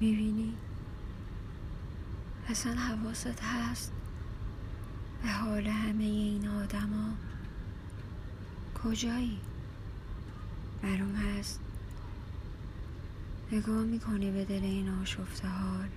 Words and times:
می‌بینی؟ 0.00 0.54
اصلا 2.48 2.74
حواست 2.74 3.40
هست؟ 3.42 3.92
به 5.22 5.28
حال 5.28 5.66
همه 5.66 6.04
این 6.04 6.48
آدما 6.48 7.14
کجایی؟ 8.84 9.38
برام 10.82 11.14
هست. 11.14 11.60
نگاه 13.52 13.84
می‌کنی 13.84 14.30
به 14.30 14.44
دل 14.44 14.62
این 14.62 14.88
آشفته 14.88 15.48
حال. 15.48 15.88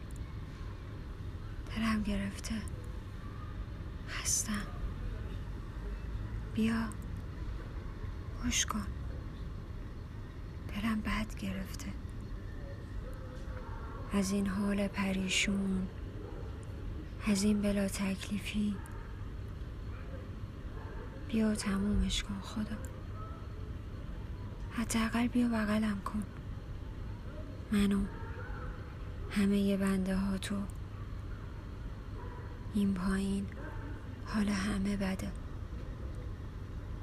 دلم 1.76 2.04
گرفته. 2.04 2.56
هستم. 4.22 4.68
بیا. 6.54 6.86
گوش 8.44 8.66
کن. 8.66 8.88
دلم 10.76 11.02
بد 11.02 11.36
گرفته. 11.40 11.88
از 14.14 14.32
این 14.32 14.48
حال 14.48 14.88
پریشون 14.88 15.88
از 17.28 17.44
این 17.44 17.62
بلا 17.62 17.88
تکلیفی. 17.88 18.76
بیا 21.28 21.56
تمومش 21.56 22.24
کن 22.24 22.40
خدا. 22.42 22.78
حداقل 24.72 25.28
بیا 25.28 25.48
بغلم 25.48 26.02
کن. 26.06 26.24
منو 27.72 28.00
همه 29.32 29.58
ی 29.58 29.78
بنده 29.78 30.16
ها 30.16 30.38
تو. 30.38 30.56
این 32.74 32.94
پایین 32.94 33.46
حال 34.26 34.50
همه 34.50 34.98
بده. 34.98 35.32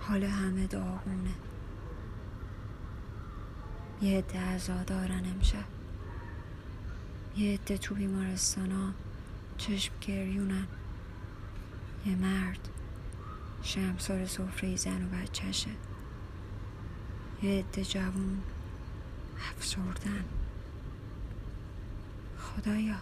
حال 0.00 0.24
همه 0.24 0.66
داغونه. 0.66 1.34
یه 4.02 4.18
عده 4.18 4.38
ازا 4.38 4.82
دارن 4.82 5.22
امشب. 5.34 5.77
یه 7.36 7.54
عده 7.54 7.78
تو 7.78 7.94
بیمارستانا 7.94 8.92
چشم 9.58 9.92
گریونن. 10.00 10.66
یه 12.06 12.16
مرد 12.16 12.68
شمسار 13.62 14.26
سفره 14.26 14.76
زن 14.76 15.04
و 15.04 15.08
بچهشه. 15.08 15.70
یه 17.42 17.58
عده 17.58 17.84
جوون 17.84 18.38
افسردن. 19.50 20.24
خدایا. 22.38 22.96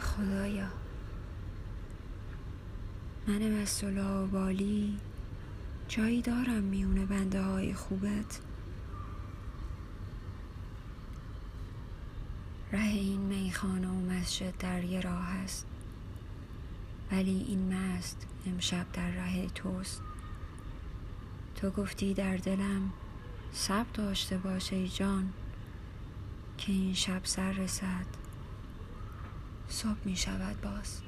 خدایا. 0.00 0.68
من 3.26 3.62
مسئولا 3.62 4.24
و 4.24 4.26
بالی 4.26 4.98
جایی 5.88 6.22
دارم 6.22 6.62
میونه 6.62 7.06
بنده 7.06 7.42
های 7.42 7.74
خوبت. 7.74 8.40
ره 12.74 12.82
این 12.82 13.20
میخانه 13.20 13.88
و 13.88 14.00
مسجد 14.00 14.56
در 14.58 14.84
یه 14.84 15.00
راه 15.00 15.28
است. 15.28 15.66
ولی 17.12 17.44
این 17.48 17.74
مست 17.74 18.26
امشب 18.46 18.92
در 18.92 19.10
ره 19.10 19.46
توست. 19.46 20.02
تو 21.54 21.70
گفتی 21.70 22.14
در 22.14 22.36
دلم 22.36 22.92
سب 23.52 23.92
داشته 23.92 24.38
باشه 24.38 24.88
جان 24.88 25.32
که 26.58 26.72
این 26.72 26.94
شب 26.94 27.20
سر 27.24 27.52
رسد. 27.52 28.06
صبح 29.68 29.98
می 30.04 30.16
شود 30.16 30.60
باز. 30.60 31.00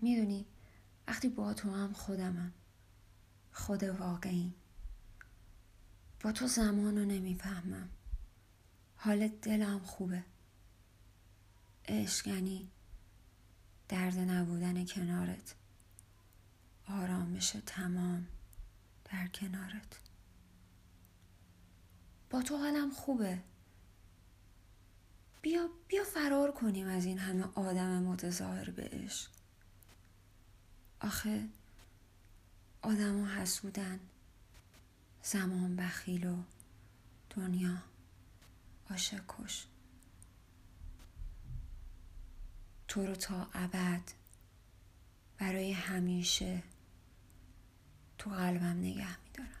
می‌دونی 0.00 0.46
وقتی 1.08 1.28
با 1.28 1.54
تو 1.54 1.70
هم 1.70 1.92
خودمم 1.92 2.52
خود 3.52 3.82
واقعی 3.82 4.54
با 6.20 6.32
تو 6.32 6.46
زمان 6.46 6.98
رو 6.98 7.04
نمی‌فهمم. 7.04 7.88
حال 8.96 9.28
دلم 9.28 9.78
خوبه. 9.78 10.24
عشق 11.88 12.26
یعنی 12.26 12.70
درد 13.88 14.18
نبودن 14.18 14.84
کنارت. 14.86 15.54
آرامش 16.88 17.56
تمام 17.66 18.26
در 19.04 19.26
کنارت. 19.26 19.98
با 22.30 22.42
تو 22.42 22.56
حالم 22.56 22.90
خوبه. 22.90 23.38
بیا 25.42 25.68
بیا 25.88 26.04
فرار 26.04 26.52
کنیم 26.52 26.86
از 26.86 27.04
این 27.04 27.18
همه 27.18 27.44
آدم 27.54 28.02
متظاهر 28.02 28.70
به 28.70 28.82
عشق. 28.92 29.30
آخه 31.00 31.48
آدم 32.82 33.24
حسودن 33.24 34.00
زمان 35.22 35.76
بخیل 35.76 36.26
و 36.26 36.42
دنیا 37.30 37.82
عاشق 38.90 39.20
کش. 39.28 39.66
تو 42.88 43.06
رو 43.06 43.14
تا 43.14 43.48
ابد 43.54 44.02
برای 45.38 45.72
همیشه 45.72 46.62
تو 48.18 48.30
قلبم 48.30 48.78
نگه 48.80 49.18
میدارم. 49.24 49.57